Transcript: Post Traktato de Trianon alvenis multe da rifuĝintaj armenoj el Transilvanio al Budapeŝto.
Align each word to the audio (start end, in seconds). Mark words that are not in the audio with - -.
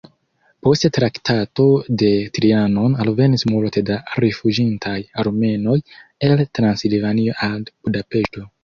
Post 0.67 0.87
Traktato 0.97 1.65
de 2.03 2.09
Trianon 2.39 2.97
alvenis 3.05 3.47
multe 3.53 3.85
da 3.93 4.01
rifuĝintaj 4.27 4.99
armenoj 5.27 5.79
el 6.31 6.47
Transilvanio 6.61 7.41
al 7.53 7.65
Budapeŝto. 7.71 8.51